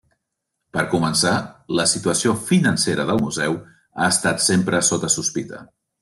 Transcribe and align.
Per 0.75 0.83
començar, 0.91 1.33
la 1.79 1.83
situació 1.91 2.33
financera 2.47 3.05
del 3.09 3.21
museu 3.25 3.57
ha 3.59 4.07
estat 4.15 4.41
sempre 4.47 4.81
sota 4.89 5.11
sospita. 5.17 5.61